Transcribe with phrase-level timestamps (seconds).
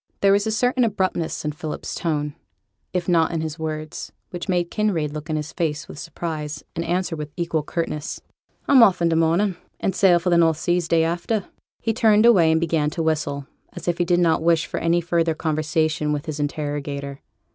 [0.21, 2.33] There was a certain abruptness in Philip's tone,
[2.91, 6.83] if not in his words, which made Kinraid look in his face with surprise, and
[6.83, 8.19] answer with equal curtness.
[8.67, 11.45] 'I'm off i' th' morning; and sail for the north seas day after.'
[11.83, 15.01] He turned away, and began to whistle, as if he did not wish for any
[15.01, 17.21] further conversation with his interrogator.